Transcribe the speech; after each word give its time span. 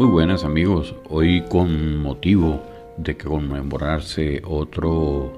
Muy 0.00 0.08
buenas 0.08 0.44
amigos, 0.44 0.94
hoy 1.10 1.44
con 1.50 1.98
motivo 1.98 2.62
de 2.96 3.18
conmemorarse 3.18 4.40
otro 4.46 5.30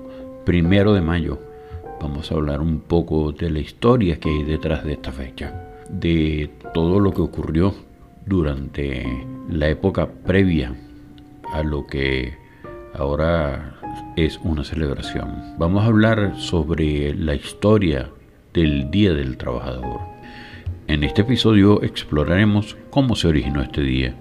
primero 0.45 0.95
de 0.95 1.01
mayo, 1.01 1.41
vamos 2.01 2.31
a 2.31 2.37
hablar 2.37 2.61
un 2.61 2.79
poco 2.79 3.33
de 3.33 3.51
la 3.51 3.59
historia 3.59 4.21
que 4.21 4.31
hay 4.31 4.45
detrás 4.45 4.85
de 4.85 4.93
esta 4.93 5.11
fecha, 5.11 5.53
de 5.89 6.49
todo 6.73 7.01
lo 7.01 7.13
que 7.13 7.23
ocurrió 7.23 7.75
durante 8.25 9.05
la 9.51 9.67
época 9.69 10.07
previa 10.07 10.73
a 11.53 11.65
lo 11.65 11.85
que 11.89 12.33
ahora 12.95 13.81
es 14.15 14.39
una 14.45 14.63
celebración. 14.63 15.57
Vamos 15.59 15.83
a 15.83 15.89
hablar 15.89 16.35
sobre 16.39 17.13
la 17.17 17.35
historia 17.35 18.11
del 18.55 18.93
Día 18.93 19.13
del 19.13 19.39
Trabajador. 19.39 19.99
En 20.87 21.03
este 21.03 21.23
episodio 21.23 21.83
exploraremos 21.83 22.77
cómo 22.91 23.17
se 23.17 23.27
originó 23.27 23.61
este 23.61 23.81
día 23.81 24.15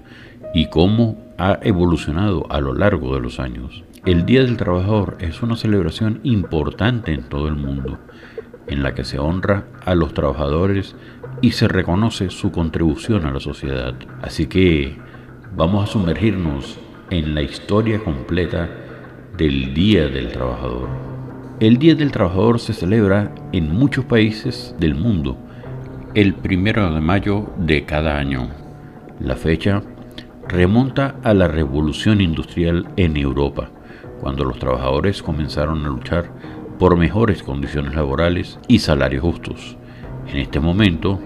y 0.53 0.67
cómo 0.67 1.17
ha 1.38 1.59
evolucionado 1.61 2.45
a 2.49 2.59
lo 2.59 2.73
largo 2.73 3.16
de 3.16 3.21
los 3.21 3.39
años. 3.39 3.83
El 4.05 4.25
Día 4.25 4.41
del 4.41 4.57
Trabajador 4.57 5.17
es 5.19 5.41
una 5.41 5.55
celebración 5.55 6.19
importante 6.23 7.13
en 7.13 7.23
todo 7.23 7.47
el 7.47 7.55
mundo, 7.55 7.99
en 8.67 8.83
la 8.83 8.94
que 8.94 9.03
se 9.03 9.19
honra 9.19 9.66
a 9.85 9.95
los 9.95 10.13
trabajadores 10.13 10.95
y 11.41 11.52
se 11.52 11.67
reconoce 11.67 12.29
su 12.29 12.52
contribución 12.52 13.25
a 13.25 13.31
la 13.31 13.39
sociedad. 13.39 13.94
Así 14.22 14.47
que 14.47 14.97
vamos 15.55 15.83
a 15.83 15.91
sumergirnos 15.91 16.79
en 17.09 17.35
la 17.35 17.41
historia 17.41 18.03
completa 18.03 18.69
del 19.38 19.73
Día 19.73 20.07
del 20.07 20.31
Trabajador. 20.31 20.89
El 21.59 21.77
Día 21.77 21.95
del 21.95 22.11
Trabajador 22.11 22.59
se 22.59 22.73
celebra 22.73 23.33
en 23.52 23.72
muchos 23.72 24.05
países 24.05 24.75
del 24.79 24.95
mundo 24.95 25.38
el 26.13 26.33
primero 26.33 26.94
de 26.94 27.02
mayo 27.02 27.52
de 27.57 27.85
cada 27.85 28.17
año. 28.17 28.49
La 29.19 29.35
fecha 29.35 29.83
remonta 30.47 31.16
a 31.23 31.34
la 31.34 31.47
revolución 31.47 32.22
industrial 32.22 32.88
en 32.97 33.17
Europa, 33.17 33.70
cuando 34.20 34.44
los 34.44 34.59
trabajadores 34.59 35.23
comenzaron 35.23 35.86
a 35.86 35.89
luchar 35.89 36.31
por 36.80 36.97
mejores 36.97 37.44
condiciones 37.44 37.95
laborales 37.95 38.59
y 38.67 38.80
salarios 38.80 39.22
justos. 39.22 39.78
En 40.28 40.38
este 40.38 40.59
momento, 40.59 41.19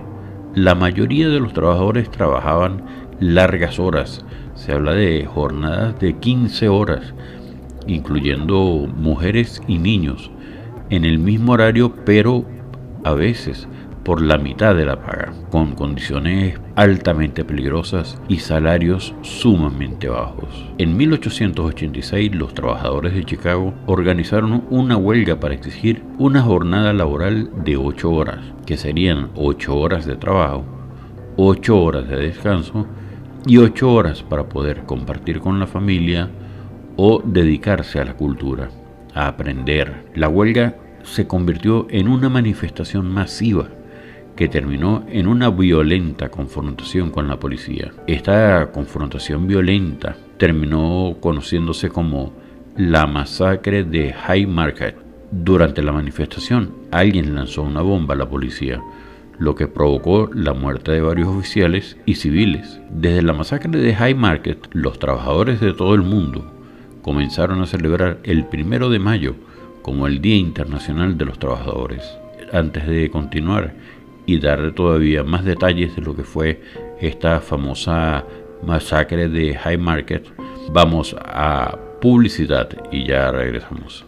la 0.53 0.75
mayoría 0.75 1.29
de 1.29 1.39
los 1.39 1.53
trabajadores 1.53 2.09
trabajaban 2.09 2.83
largas 3.19 3.79
horas, 3.79 4.25
se 4.55 4.73
habla 4.73 4.93
de 4.93 5.25
jornadas 5.25 5.99
de 5.99 6.17
15 6.17 6.69
horas, 6.69 7.13
incluyendo 7.87 8.87
mujeres 8.95 9.61
y 9.67 9.77
niños, 9.77 10.31
en 10.89 11.05
el 11.05 11.19
mismo 11.19 11.53
horario, 11.53 11.93
pero 12.05 12.45
a 13.03 13.13
veces 13.13 13.67
por 14.05 14.21
la 14.21 14.37
mitad 14.37 14.75
de 14.75 14.85
la 14.85 15.01
paga, 15.01 15.33
con 15.49 15.73
condiciones 15.73 16.59
altamente 16.75 17.43
peligrosas 17.43 18.21
y 18.27 18.37
salarios 18.37 19.15
sumamente 19.23 20.07
bajos. 20.07 20.69
En 20.77 20.95
1886 20.95 22.35
los 22.35 22.53
trabajadores 22.53 23.15
de 23.15 23.25
Chicago 23.25 23.73
organizaron 23.87 24.63
una 24.69 24.95
huelga 24.95 25.39
para 25.39 25.55
exigir 25.55 26.03
una 26.19 26.43
jornada 26.43 26.93
laboral 26.93 27.49
de 27.63 27.77
8 27.77 28.11
horas, 28.11 28.39
que 28.67 28.77
serían 28.77 29.31
8 29.35 29.75
horas 29.75 30.05
de 30.05 30.15
trabajo, 30.15 30.63
8 31.37 31.75
horas 31.75 32.07
de 32.07 32.17
descanso 32.17 32.85
y 33.47 33.57
8 33.57 33.91
horas 33.91 34.21
para 34.21 34.47
poder 34.47 34.83
compartir 34.83 35.39
con 35.39 35.59
la 35.59 35.65
familia 35.65 36.29
o 36.95 37.23
dedicarse 37.25 37.99
a 37.99 38.05
la 38.05 38.13
cultura, 38.13 38.69
a 39.15 39.25
aprender. 39.25 40.05
La 40.13 40.29
huelga 40.29 40.75
se 41.01 41.25
convirtió 41.25 41.87
en 41.89 42.07
una 42.07 42.29
manifestación 42.29 43.09
masiva 43.09 43.67
que 44.35 44.49
terminó 44.49 45.05
en 45.09 45.27
una 45.27 45.49
violenta 45.49 46.29
confrontación 46.29 47.09
con 47.09 47.27
la 47.27 47.39
policía. 47.39 47.91
Esta 48.07 48.71
confrontación 48.71 49.47
violenta 49.47 50.17
terminó 50.37 51.17
conociéndose 51.19 51.89
como 51.89 52.33
la 52.75 53.07
masacre 53.07 53.83
de 53.83 54.11
High 54.11 54.47
Market. 54.47 54.95
Durante 55.31 55.81
la 55.81 55.93
manifestación, 55.93 56.73
alguien 56.91 57.33
lanzó 57.33 57.63
una 57.63 57.81
bomba 57.81 58.13
a 58.13 58.17
la 58.17 58.29
policía, 58.29 58.81
lo 59.39 59.55
que 59.55 59.67
provocó 59.67 60.29
la 60.33 60.53
muerte 60.53 60.91
de 60.91 61.01
varios 61.01 61.29
oficiales 61.29 61.97
y 62.05 62.15
civiles. 62.15 62.79
Desde 62.89 63.21
la 63.21 63.33
masacre 63.33 63.79
de 63.79 63.95
High 63.95 64.15
Market, 64.15 64.67
los 64.73 64.99
trabajadores 64.99 65.61
de 65.61 65.73
todo 65.73 65.95
el 65.95 66.01
mundo 66.01 66.51
comenzaron 67.01 67.61
a 67.61 67.65
celebrar 67.65 68.19
el 68.23 68.45
primero 68.45 68.89
de 68.89 68.99
mayo 68.99 69.35
como 69.81 70.07
el 70.07 70.19
Día 70.21 70.37
Internacional 70.37 71.17
de 71.17 71.25
los 71.25 71.39
Trabajadores. 71.39 72.17
Antes 72.51 72.87
de 72.87 73.09
continuar, 73.09 73.73
y 74.25 74.39
dar 74.39 74.73
todavía 74.73 75.23
más 75.23 75.45
detalles 75.45 75.95
de 75.95 76.01
lo 76.01 76.15
que 76.15 76.23
fue 76.23 76.61
esta 76.99 77.41
famosa 77.41 78.25
masacre 78.63 79.27
de 79.27 79.55
High 79.55 79.77
Market, 79.77 80.27
vamos 80.71 81.15
a 81.19 81.77
publicidad 82.01 82.69
y 82.91 83.07
ya 83.07 83.31
regresamos. 83.31 84.05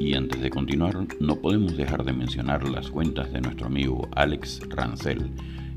Y 0.00 0.14
antes 0.14 0.40
de 0.40 0.50
continuar, 0.50 0.94
no 1.18 1.40
podemos 1.40 1.76
dejar 1.76 2.04
de 2.04 2.12
mencionar 2.12 2.68
las 2.68 2.90
cuentas 2.90 3.32
de 3.32 3.40
nuestro 3.40 3.66
amigo 3.66 4.08
Alex 4.14 4.60
Rancel, 4.68 5.30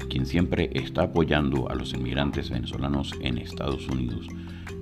quien 0.09 0.25
siempre 0.25 0.69
está 0.73 1.03
apoyando 1.03 1.69
a 1.69 1.75
los 1.75 1.93
inmigrantes 1.93 2.49
venezolanos 2.49 3.13
en 3.21 3.37
Estados 3.37 3.87
Unidos 3.87 4.27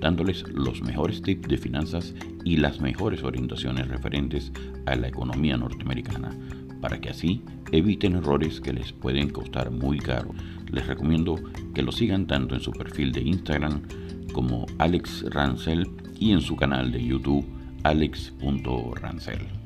dándoles 0.00 0.44
los 0.48 0.82
mejores 0.82 1.22
tips 1.22 1.48
de 1.48 1.56
finanzas 1.56 2.14
y 2.44 2.56
las 2.56 2.80
mejores 2.80 3.22
orientaciones 3.22 3.88
referentes 3.88 4.52
a 4.86 4.94
la 4.96 5.08
economía 5.08 5.56
norteamericana, 5.56 6.30
para 6.80 7.00
que 7.00 7.10
así 7.10 7.42
eviten 7.72 8.16
errores 8.16 8.60
que 8.60 8.72
les 8.72 8.92
pueden 8.92 9.30
costar 9.30 9.70
muy 9.70 9.98
caro. 9.98 10.30
Les 10.70 10.86
recomiendo 10.86 11.36
que 11.74 11.82
lo 11.82 11.92
sigan 11.92 12.26
tanto 12.26 12.54
en 12.54 12.60
su 12.60 12.72
perfil 12.72 13.12
de 13.12 13.22
Instagram 13.22 13.82
como 14.32 14.66
Alex 14.78 15.24
Rancel 15.30 15.88
y 16.18 16.32
en 16.32 16.40
su 16.40 16.56
canal 16.56 16.92
de 16.92 17.04
YouTube 17.04 17.46
alex.rancel. 17.84 19.57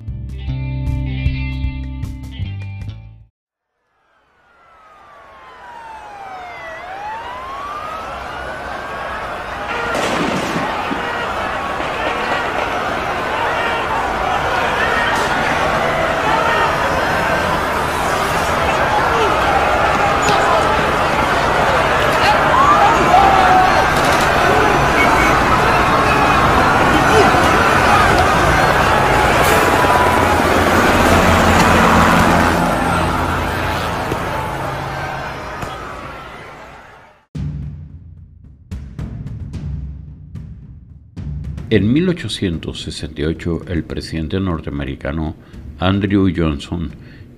En 41.73 41.91
1868, 41.91 43.63
el 43.69 43.83
presidente 43.85 44.39
norteamericano 44.39 45.35
Andrew 45.79 46.31
Johnson 46.37 46.91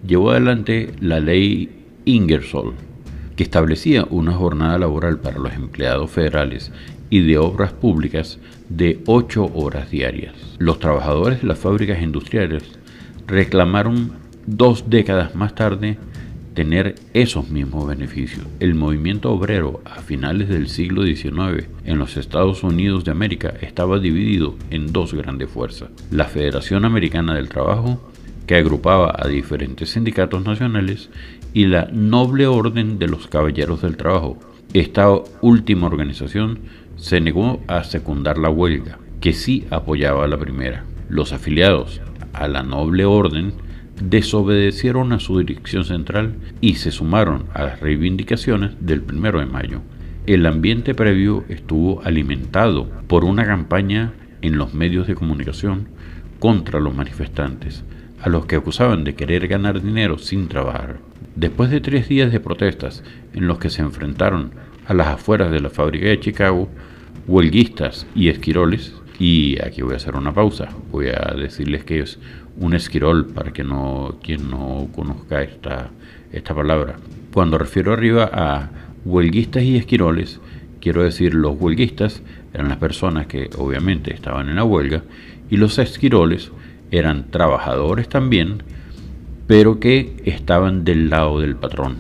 llevó 0.05 0.33
adelante 0.33 0.93
la 1.01 1.21
ley 1.21 1.85
Ingersoll, 2.05 2.75
que 3.37 3.45
establecía 3.45 4.05
una 4.11 4.33
jornada 4.33 4.77
laboral 4.77 5.21
para 5.21 5.39
los 5.39 5.53
empleados 5.53 6.11
federales 6.11 6.73
y 7.11 7.21
de 7.21 7.39
obras 7.39 7.75
públicas 7.75 8.41
de 8.69 9.05
8 9.07 9.53
horas 9.55 9.93
diarias. 9.93 10.35
Los 10.59 10.81
trabajadores 10.81 11.43
de 11.43 11.47
las 11.47 11.61
fábricas 11.61 12.03
industriales 12.03 12.65
reclamaron 13.29 14.15
dos 14.47 14.91
décadas 14.91 15.37
más 15.37 15.55
tarde 15.55 15.97
tener 16.55 16.95
esos 17.13 17.51
mismos 17.51 17.87
beneficios. 17.87 18.47
El 18.61 18.75
movimiento 18.75 19.33
obrero 19.33 19.81
a 19.85 20.01
finales 20.01 20.49
del 20.49 20.69
siglo 20.69 21.05
XIX 21.05 21.67
en 21.85 21.99
los 21.99 22.17
Estados 22.17 22.63
Unidos 22.63 23.05
de 23.05 23.11
América 23.11 23.53
estaba 23.61 23.99
dividido 23.99 24.55
en 24.71 24.93
dos 24.93 25.13
grandes 25.15 25.51
fuerzas. 25.51 25.91
La 26.11 26.27
Federación 26.27 26.85
Americana 26.85 27.35
del 27.35 27.49
Trabajo, 27.49 28.01
que 28.47 28.57
agrupaba 28.57 29.15
a 29.19 29.27
diferentes 29.27 29.91
sindicatos 29.91 30.45
nacionales, 30.45 31.11
y 31.53 31.67
la 31.67 31.89
Noble 31.93 32.47
Orden 32.47 32.99
de 32.99 33.09
los 33.09 33.29
Caballeros 33.29 33.83
del 33.83 33.97
Trabajo. 33.97 34.39
Esta 34.73 35.09
última 35.41 35.87
organización 35.87 36.61
se 36.97 37.21
negó 37.21 37.61
a 37.69 37.85
secundar 37.85 38.39
la 38.39 38.51
huelga, 38.51 38.99
que 39.21 39.33
sí 39.33 39.65
apoyaba 39.71 40.27
la 40.27 40.37
primera. 40.37 40.85
Los 41.09 41.33
afiliados 41.33 42.01
a 42.33 42.49
la 42.49 42.63
Noble 42.63 43.05
Orden 43.05 43.55
desobedecieron 44.01 45.13
a 45.13 45.21
su 45.21 45.39
dirección 45.39 45.85
central 45.85 46.35
y 46.61 46.75
se 46.75 46.91
sumaron 46.91 47.47
a 47.55 47.65
las 47.65 47.81
reivindicaciones 47.81 48.73
del 48.81 49.03
primero 49.03 49.41
de 49.41 49.47
mayo. 49.47 49.81
El 50.27 50.47
ambiente 50.47 50.95
previo 50.95 51.45
estuvo 51.49 52.03
alimentado 52.03 52.89
por 53.07 53.25
una 53.25 53.45
campaña 53.45 54.13
en 54.43 54.59
los 54.59 54.75
medios 54.75 55.07
de 55.07 55.15
comunicación 55.15 55.89
contra 56.39 56.81
los 56.81 56.95
manifestantes, 56.95 57.85
a 58.21 58.29
los 58.29 58.47
que 58.47 58.57
acusaban 58.57 59.05
de 59.05 59.15
querer 59.15 59.49
ganar 59.49 59.83
dinero 59.83 60.19
sin 60.19 60.49
trabajar. 60.49 60.99
Después 61.37 61.71
de 61.71 61.81
tres 61.81 62.09
días 62.09 62.33
de 62.33 62.41
protestas 62.41 63.03
en 63.33 63.47
los 63.47 63.59
que 63.59 63.71
se 63.71 63.83
enfrentaron 63.83 64.53
a 64.87 64.95
las 64.95 65.09
afueras 65.09 65.51
de 65.51 65.61
la 65.61 65.71
fábrica 65.71 66.07
de 66.07 66.21
Chicago, 66.21 66.69
huelguistas 67.27 68.07
y 68.15 68.29
esquiroles, 68.29 68.95
y 69.19 69.57
aquí 69.63 69.83
voy 69.83 69.95
a 69.95 69.97
hacer 69.97 70.17
una 70.17 70.33
pausa, 70.33 70.69
voy 70.91 71.09
a 71.09 71.35
decirles 71.37 71.85
que 71.85 72.01
es 72.01 72.19
un 72.57 72.75
esquirol 72.75 73.27
para 73.27 73.53
que 73.53 73.65
no, 73.65 74.19
quien 74.23 74.51
no 74.51 74.89
conozca 74.95 75.43
esta, 75.43 75.91
esta 76.33 76.55
palabra. 76.55 76.97
Cuando 77.33 77.59
refiero 77.59 77.93
arriba 77.93 78.31
a 78.33 78.71
huelguistas 79.05 79.63
y 79.63 79.77
esquiroles, 79.77 80.41
quiero 80.81 81.03
decir 81.03 81.35
los 81.35 81.57
huelguistas 81.59 82.23
eran 82.53 82.69
las 82.69 82.79
personas 82.79 83.27
que 83.27 83.51
obviamente 83.57 84.13
estaban 84.15 84.49
en 84.49 84.57
la 84.57 84.65
huelga 84.65 85.03
y 85.51 85.57
los 85.57 85.79
esquiroles 85.79 86.53
eran 86.91 87.31
trabajadores 87.31 88.09
también, 88.09 88.63
pero 89.47 89.81
que 89.81 90.17
estaban 90.25 90.85
del 90.85 91.11
lado 91.11 91.41
del 91.41 91.57
patrón, 91.57 91.97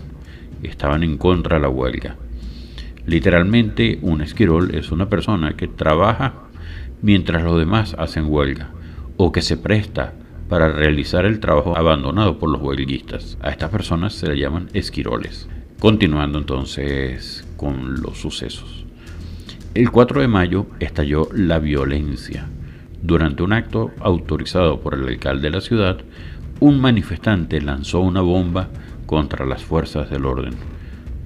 estaban 0.62 1.02
en 1.02 1.19
contra 1.19 1.56
de 1.56 1.62
la 1.62 1.69
huelga. 1.69 2.17
Literalmente 3.06 3.99
un 4.02 4.22
esquirol 4.22 4.75
es 4.75 4.90
una 4.90 5.08
persona 5.08 5.56
que 5.56 5.69
trabaja 5.69 6.34
mientras 7.02 7.43
los 7.43 7.58
demás 7.58 7.94
hacen 7.99 8.26
huelga 8.26 8.70
o 9.16 9.32
que 9.32 9.43
se 9.43 9.56
presta 9.56 10.14
para 10.49 10.69
realizar 10.69 11.25
el 11.25 11.40
trabajo 11.40 11.76
abandonado 11.76 12.38
por 12.38 12.50
los 12.50 12.61
huelguistas. 12.61 13.38
A 13.43 13.50
estas 13.50 13.70
personas 13.70 14.14
se 14.14 14.28
le 14.28 14.38
llaman 14.38 14.69
esquiroles. 14.72 15.49
Continuando 15.78 16.38
entonces 16.38 17.46
con 17.56 18.00
los 18.00 18.19
sucesos. 18.19 18.84
El 19.75 19.90
4 19.90 20.20
de 20.20 20.28
mayo 20.28 20.66
estalló 20.81 21.28
la 21.32 21.58
violencia. 21.58 22.46
Durante 23.02 23.43
un 23.43 23.52
acto 23.52 23.90
autorizado 24.00 24.81
por 24.81 24.94
el 24.94 25.08
alcalde 25.08 25.50
de 25.50 25.56
la 25.56 25.60
ciudad, 25.60 25.99
un 26.60 26.81
manifestante 26.81 27.60
lanzó 27.60 28.00
una 28.00 28.20
bomba 28.20 28.69
contra 29.06 29.44
las 29.44 29.62
fuerzas 29.62 30.08
del 30.10 30.25
orden. 30.25 30.55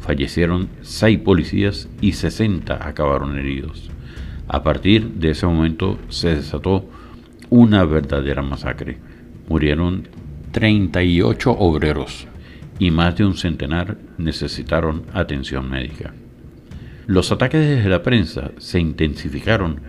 Fallecieron 0.00 0.68
seis 0.80 1.18
policías 1.18 1.88
y 2.00 2.12
60 2.12 2.88
acabaron 2.88 3.38
heridos. 3.38 3.90
A 4.48 4.62
partir 4.62 5.12
de 5.14 5.30
ese 5.30 5.46
momento 5.46 5.98
se 6.08 6.34
desató 6.34 6.88
una 7.50 7.84
verdadera 7.84 8.42
masacre. 8.42 8.98
Murieron 9.48 10.08
38 10.52 11.50
obreros 11.50 12.26
y 12.78 12.90
más 12.90 13.16
de 13.16 13.26
un 13.26 13.36
centenar 13.36 13.98
necesitaron 14.16 15.02
atención 15.12 15.68
médica. 15.68 16.14
Los 17.06 17.30
ataques 17.30 17.60
desde 17.66 17.90
la 17.90 18.02
prensa 18.02 18.52
se 18.58 18.80
intensificaron 18.80 19.80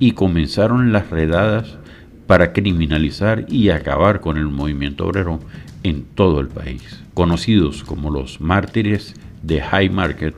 y 0.00 0.12
comenzaron 0.12 0.92
las 0.92 1.10
redadas 1.10 1.78
para 2.26 2.52
criminalizar 2.52 3.46
y 3.48 3.70
acabar 3.70 4.20
con 4.20 4.36
el 4.36 4.48
movimiento 4.48 5.06
obrero 5.06 5.40
en 5.82 6.04
todo 6.04 6.40
el 6.40 6.48
país. 6.48 7.02
Conocidos 7.14 7.84
como 7.84 8.10
los 8.10 8.40
mártires 8.40 9.14
de 9.42 9.60
High 9.60 9.90
Market, 9.90 10.34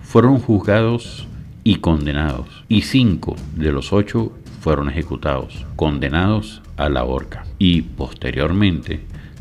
fueron 0.00 0.38
juzgados 0.38 1.26
y 1.64 1.76
condenados, 1.76 2.64
y 2.68 2.82
cinco 2.82 3.36
de 3.56 3.72
los 3.72 3.92
ocho 3.92 4.32
fueron 4.60 4.90
ejecutados, 4.90 5.64
condenados 5.76 6.62
a 6.76 6.88
la 6.88 7.04
horca. 7.04 7.46
Y 7.58 7.82
posteriormente 7.82 9.00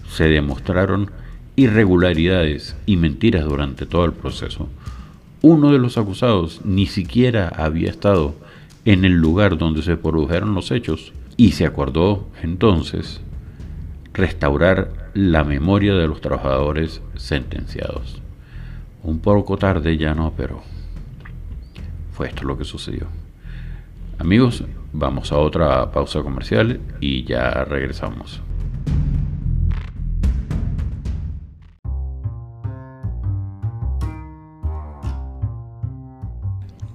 se 0.09 0.25
demostraron 0.25 1.11
irregularidades 1.55 2.75
y 2.85 2.95
mentiras 2.97 3.43
durante 3.43 3.85
todo 3.85 4.05
el 4.05 4.13
proceso. 4.13 4.69
Uno 5.41 5.71
de 5.71 5.79
los 5.79 5.97
acusados 5.97 6.61
ni 6.63 6.87
siquiera 6.87 7.49
había 7.49 7.89
estado 7.89 8.35
en 8.85 9.05
el 9.05 9.13
lugar 9.13 9.57
donde 9.57 9.81
se 9.81 9.97
produjeron 9.97 10.55
los 10.55 10.71
hechos 10.71 11.13
y 11.35 11.51
se 11.51 11.65
acordó 11.65 12.27
entonces 12.41 13.21
restaurar 14.13 15.11
la 15.13 15.43
memoria 15.43 15.93
de 15.93 16.07
los 16.07 16.21
trabajadores 16.21 17.01
sentenciados. 17.15 18.21
Un 19.03 19.19
poco 19.19 19.57
tarde 19.57 19.97
ya 19.97 20.13
no, 20.15 20.33
pero 20.37 20.63
fue 22.13 22.27
esto 22.27 22.45
lo 22.45 22.57
que 22.57 22.63
sucedió. 22.63 23.07
Amigos, 24.19 24.63
vamos 24.93 25.31
a 25.31 25.37
otra 25.37 25.91
pausa 25.91 26.21
comercial 26.21 26.79
y 27.01 27.23
ya 27.25 27.65
regresamos. 27.65 28.41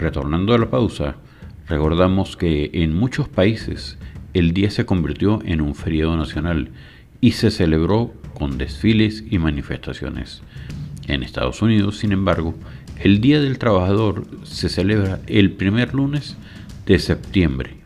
Retornando 0.00 0.54
a 0.54 0.58
la 0.58 0.70
pausa, 0.70 1.16
recordamos 1.68 2.34
que 2.38 2.70
en 2.72 2.94
muchos 2.94 3.28
países 3.28 3.98
el 4.32 4.54
día 4.54 4.70
se 4.70 4.86
convirtió 4.86 5.40
en 5.44 5.60
un 5.60 5.74
feriado 5.74 6.16
nacional 6.16 6.70
y 7.20 7.32
se 7.32 7.50
celebró 7.50 8.14
con 8.32 8.56
desfiles 8.56 9.22
y 9.30 9.38
manifestaciones. 9.38 10.40
En 11.06 11.22
Estados 11.22 11.60
Unidos, 11.60 11.98
sin 11.98 12.12
embargo, 12.12 12.54
el 12.98 13.20
Día 13.20 13.42
del 13.42 13.58
Trabajador 13.58 14.24
se 14.42 14.70
celebra 14.70 15.20
el 15.26 15.52
primer 15.52 15.92
lunes 15.92 16.38
de 16.86 16.98
septiembre 16.98 17.76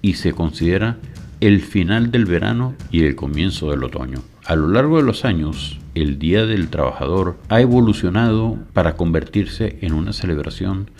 y 0.00 0.14
se 0.14 0.32
considera 0.32 0.98
el 1.40 1.60
final 1.60 2.12
del 2.12 2.26
verano 2.26 2.76
y 2.92 3.02
el 3.02 3.16
comienzo 3.16 3.72
del 3.72 3.82
otoño. 3.82 4.20
A 4.46 4.56
lo 4.56 4.68
largo 4.68 4.98
de 4.98 5.04
los 5.04 5.24
años, 5.24 5.80
el 5.94 6.18
Día 6.18 6.44
del 6.44 6.68
Trabajador 6.68 7.38
ha 7.48 7.62
evolucionado 7.62 8.58
para 8.74 8.94
convertirse 8.94 9.78
en 9.80 9.94
una 9.94 10.12
celebración 10.12 10.90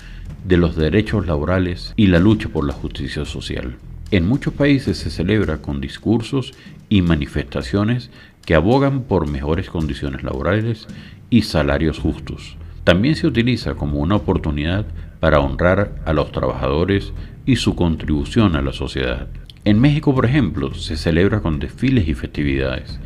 de 0.45 0.57
los 0.57 0.77
derechos 0.77 1.27
laborales 1.27 1.93
y 1.95 2.07
la 2.07 2.19
lucha 2.19 2.49
por 2.49 2.67
la 2.67 2.73
justicia 2.73 3.27
social. 3.27 3.77
En 4.11 4.27
muchos 4.27 4.55
países 4.55 4.97
se 4.97 5.11
celebra 5.11 5.59
con 5.59 5.83
discursos 5.83 6.55
y 6.89 7.03
manifestaciones 7.03 8.11
que 8.47 8.55
abogan 8.55 9.03
por 9.03 9.29
mejores 9.29 9.69
condiciones 9.69 10.23
laborales 10.23 10.87
y 11.29 11.43
salarios 11.43 11.99
justos, 11.99 12.57
también 12.85 13.17
se 13.17 13.27
utiliza 13.27 13.75
como 13.75 13.99
una 13.99 14.17
oportunidad 14.17 14.87
para 15.19 15.41
honrar 15.41 15.97
a 16.05 16.13
los 16.13 16.33
trabajadores 16.33 17.13
y 17.47 17.57
su 17.57 17.75
contribución 17.75 18.57
a 18.57 18.63
la 18.63 18.73
sociedad. 18.73 19.29
En 19.65 19.81
México, 19.81 20.15
por 20.15 20.27
ejemplo, 20.27 20.75
se 20.75 20.97
celebra 20.99 21.41
con 21.41 21.59
desfiles 21.59 22.07
y 22.07 22.15
festividades, 22.15 23.01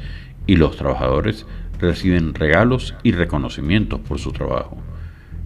y 0.48 0.56
los 0.56 0.76
trabajadores 0.76 1.46
reciben 1.78 2.34
regalos 2.34 2.96
y 3.04 3.12
reconocimientos 3.12 4.00
por 4.00 4.18
su 4.18 4.32
trabajo. 4.32 4.78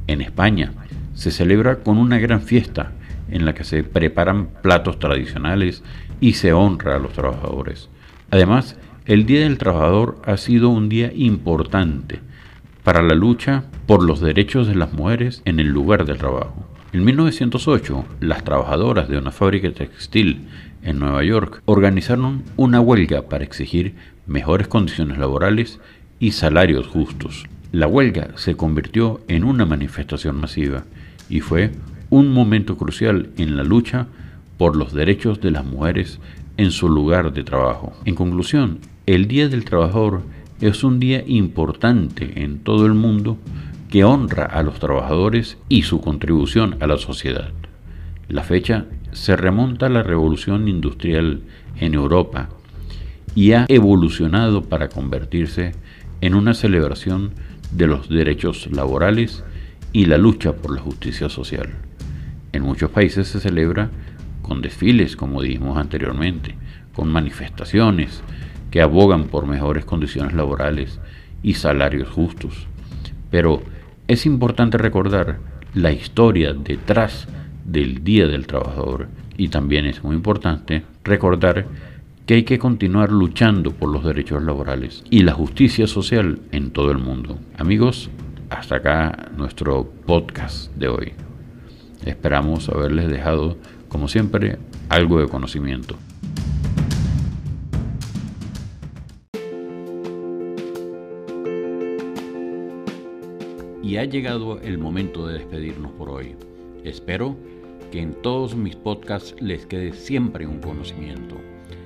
En 0.06 0.22
España 0.22 0.72
se 1.12 1.30
celebra 1.30 1.80
con 1.80 1.98
una 1.98 2.18
gran 2.18 2.40
fiesta 2.40 2.92
en 3.30 3.44
la 3.44 3.52
que 3.52 3.64
se 3.64 3.84
preparan 3.84 4.48
platos 4.62 4.98
tradicionales 4.98 5.82
y 6.20 6.34
se 6.34 6.52
honra 6.54 6.96
a 6.96 6.98
los 6.98 7.12
trabajadores. 7.12 7.90
Además, 8.30 8.78
el 9.04 9.26
Día 9.26 9.40
del 9.40 9.58
Trabajador 9.58 10.22
ha 10.24 10.36
sido 10.36 10.68
un 10.70 10.88
día 10.88 11.12
importante 11.12 12.20
para 12.84 13.02
la 13.02 13.14
lucha 13.14 13.64
por 13.86 14.04
los 14.04 14.20
derechos 14.20 14.68
de 14.68 14.76
las 14.76 14.92
mujeres 14.92 15.42
en 15.44 15.58
el 15.58 15.66
lugar 15.68 16.04
de 16.04 16.14
trabajo. 16.14 16.68
En 16.92 17.04
1908, 17.04 18.04
las 18.20 18.44
trabajadoras 18.44 19.08
de 19.08 19.18
una 19.18 19.32
fábrica 19.32 19.72
textil 19.72 20.46
en 20.82 20.98
Nueva 20.98 21.24
York 21.24 21.62
organizaron 21.64 22.42
una 22.56 22.80
huelga 22.80 23.22
para 23.22 23.44
exigir 23.44 23.94
mejores 24.26 24.68
condiciones 24.68 25.18
laborales 25.18 25.80
y 26.18 26.32
salarios 26.32 26.86
justos. 26.86 27.46
La 27.72 27.86
huelga 27.86 28.30
se 28.36 28.54
convirtió 28.54 29.20
en 29.28 29.44
una 29.44 29.64
manifestación 29.64 30.40
masiva 30.40 30.84
y 31.28 31.40
fue 31.40 31.72
un 32.10 32.32
momento 32.32 32.76
crucial 32.76 33.30
en 33.38 33.56
la 33.56 33.64
lucha 33.64 34.06
por 34.58 34.76
los 34.76 34.92
derechos 34.92 35.40
de 35.40 35.50
las 35.50 35.64
mujeres 35.64 36.20
en 36.56 36.70
su 36.70 36.88
lugar 36.88 37.32
de 37.32 37.44
trabajo. 37.44 37.92
En 38.04 38.14
conclusión, 38.14 38.80
el 39.06 39.26
Día 39.26 39.48
del 39.48 39.64
Trabajador 39.64 40.22
es 40.60 40.84
un 40.84 41.00
día 41.00 41.24
importante 41.26 42.42
en 42.42 42.58
todo 42.58 42.86
el 42.86 42.94
mundo 42.94 43.38
que 43.90 44.04
honra 44.04 44.44
a 44.44 44.62
los 44.62 44.78
trabajadores 44.78 45.58
y 45.68 45.82
su 45.82 46.00
contribución 46.00 46.76
a 46.80 46.86
la 46.86 46.98
sociedad. 46.98 47.50
La 48.28 48.42
fecha 48.42 48.86
se 49.12 49.36
remonta 49.36 49.86
a 49.86 49.90
la 49.90 50.02
revolución 50.02 50.68
industrial 50.68 51.42
en 51.78 51.94
Europa 51.94 52.48
y 53.34 53.52
ha 53.52 53.66
evolucionado 53.68 54.62
para 54.62 54.88
convertirse 54.88 55.72
en 56.20 56.34
una 56.34 56.54
celebración 56.54 57.32
de 57.72 57.86
los 57.86 58.08
derechos 58.08 58.68
laborales 58.70 59.44
y 59.92 60.06
la 60.06 60.18
lucha 60.18 60.54
por 60.54 60.74
la 60.74 60.80
justicia 60.80 61.28
social. 61.28 61.70
En 62.52 62.62
muchos 62.62 62.90
países 62.90 63.28
se 63.28 63.40
celebra 63.40 63.90
con 64.42 64.62
desfiles, 64.62 65.16
como 65.16 65.42
dijimos 65.42 65.78
anteriormente, 65.78 66.54
con 66.94 67.10
manifestaciones 67.10 68.22
que 68.70 68.82
abogan 68.82 69.24
por 69.24 69.46
mejores 69.46 69.84
condiciones 69.84 70.34
laborales 70.34 71.00
y 71.42 71.54
salarios 71.54 72.08
justos. 72.08 72.66
Pero 73.30 73.62
es 74.08 74.26
importante 74.26 74.78
recordar 74.78 75.38
la 75.74 75.92
historia 75.92 76.52
detrás 76.52 77.28
del 77.64 78.04
Día 78.04 78.26
del 78.26 78.46
Trabajador 78.46 79.08
y 79.36 79.48
también 79.48 79.86
es 79.86 80.02
muy 80.04 80.14
importante 80.16 80.82
recordar 81.04 81.66
que 82.26 82.34
hay 82.34 82.42
que 82.44 82.58
continuar 82.58 83.10
luchando 83.10 83.72
por 83.72 83.90
los 83.90 84.04
derechos 84.04 84.42
laborales 84.42 85.02
y 85.10 85.22
la 85.22 85.32
justicia 85.32 85.86
social 85.86 86.40
en 86.52 86.70
todo 86.70 86.90
el 86.90 86.98
mundo. 86.98 87.38
Amigos, 87.58 88.10
hasta 88.50 88.76
acá 88.76 89.30
nuestro 89.36 89.90
podcast 90.06 90.72
de 90.76 90.88
hoy. 90.88 91.12
Esperamos 92.04 92.68
haberles 92.68 93.08
dejado, 93.08 93.56
como 93.88 94.08
siempre, 94.08 94.58
algo 94.88 95.20
de 95.20 95.28
conocimiento. 95.28 95.96
Y 103.82 103.96
ha 103.96 104.04
llegado 104.04 104.60
el 104.60 104.78
momento 104.78 105.26
de 105.26 105.34
despedirnos 105.34 105.90
por 105.92 106.08
hoy. 106.08 106.36
Espero 106.84 107.36
que 107.90 108.00
en 108.00 108.14
todos 108.22 108.56
mis 108.56 108.74
podcasts 108.74 109.34
les 109.40 109.66
quede 109.66 109.92
siempre 109.92 110.46
un 110.46 110.60
conocimiento. 110.60 111.36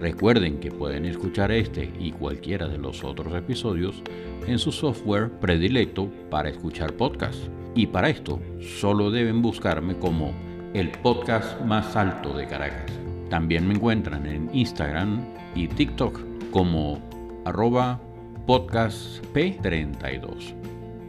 Recuerden 0.00 0.58
que 0.58 0.70
pueden 0.70 1.04
escuchar 1.04 1.50
este 1.50 1.90
y 1.98 2.12
cualquiera 2.12 2.68
de 2.68 2.78
los 2.78 3.04
otros 3.04 3.34
episodios 3.34 4.02
en 4.46 4.58
su 4.58 4.72
software 4.72 5.30
predilecto 5.40 6.10
para 6.30 6.50
escuchar 6.50 6.92
podcasts. 6.94 7.50
Y 7.74 7.86
para 7.86 8.08
esto 8.08 8.40
solo 8.60 9.10
deben 9.10 9.42
buscarme 9.42 9.98
como 9.98 10.32
el 10.74 10.90
podcast 10.90 11.60
más 11.62 11.96
alto 11.96 12.36
de 12.36 12.46
Caracas. 12.46 12.92
También 13.30 13.66
me 13.66 13.74
encuentran 13.74 14.26
en 14.26 14.48
Instagram 14.52 15.24
y 15.54 15.68
TikTok 15.68 16.20
como 16.50 17.00
arroba 17.44 18.00
podcastp32. 18.46 20.54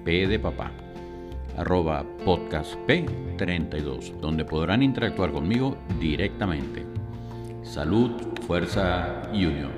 P 0.03 0.27
de 0.27 0.39
papá 0.39 0.72
arroba 1.57 2.05
podcastp32, 2.23 4.19
donde 4.19 4.45
podrán 4.45 4.81
interactuar 4.83 5.31
conmigo 5.31 5.77
directamente. 5.99 6.85
Salud, 7.63 8.11
fuerza 8.45 9.23
y 9.33 9.45
unión. 9.45 9.71